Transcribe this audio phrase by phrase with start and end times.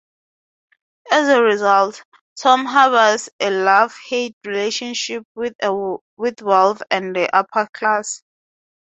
[1.11, 2.03] As a result,
[2.35, 5.53] Tom harbors a love-hate relationship with
[6.41, 8.23] wealth and the upper class.